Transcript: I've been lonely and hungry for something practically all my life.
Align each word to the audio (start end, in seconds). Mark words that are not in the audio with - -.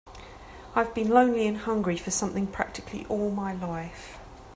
I've 0.73 0.95
been 0.95 1.09
lonely 1.11 1.45
and 1.45 1.57
hungry 1.57 1.95
for 1.95 2.09
something 2.09 2.47
practically 2.47 3.05
all 3.05 3.29
my 3.29 3.53
life. 3.53 4.17